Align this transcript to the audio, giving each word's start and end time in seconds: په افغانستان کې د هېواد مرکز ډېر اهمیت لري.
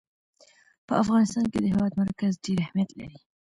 په 0.87 0.93
افغانستان 1.03 1.45
کې 1.51 1.57
د 1.61 1.65
هېواد 1.73 1.91
مرکز 2.01 2.31
ډېر 2.45 2.57
اهمیت 2.65 2.89
لري. 2.99 3.19